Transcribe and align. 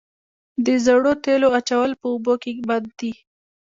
د 0.65 0.67
زړو 0.85 1.11
تیلو 1.23 1.47
اچول 1.59 1.91
په 2.01 2.05
اوبو 2.13 2.33
کې 2.41 2.51
بد 2.69 2.83
دي؟ 2.99 3.11